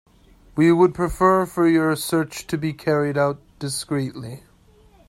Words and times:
We 0.55 0.71
would 0.71 0.95
prefer 0.95 1.45
for 1.45 1.67
your 1.67 1.95
search 1.95 2.47
to 2.47 2.57
be 2.57 2.73
carried 2.73 3.19
out 3.19 3.39
discreetly. 3.59 4.41